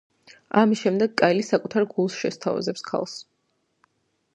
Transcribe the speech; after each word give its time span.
ამის 0.61 0.79
შემდეგ 0.85 1.13
კაილი 1.23 1.45
საკუთარ 1.49 1.87
გულს 1.95 2.19
შესთავაზებს 2.23 2.87
ქალს. 2.93 3.19